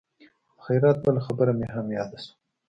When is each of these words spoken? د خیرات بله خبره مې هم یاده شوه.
د 0.57 0.57
خیرات 0.63 0.97
بله 1.05 1.19
خبره 1.27 1.51
مې 1.59 1.67
هم 1.75 1.87
یاده 1.97 2.17
شوه. 2.23 2.33